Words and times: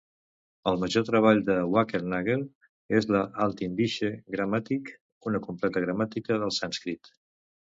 El 0.69 0.77
major 0.83 1.03
treball 1.09 1.41
de 1.49 1.57
Wackernagel 1.75 2.41
és 3.01 3.09
la 3.17 3.21
"Altindische 3.45 4.09
Grammatik", 4.37 4.91
una 5.33 5.43
completa 5.49 5.85
gramàtica 5.89 6.41
del 6.47 6.57
sànscrit. 6.61 7.13